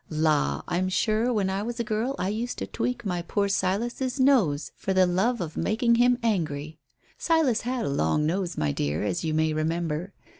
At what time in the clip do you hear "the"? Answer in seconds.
4.95-5.05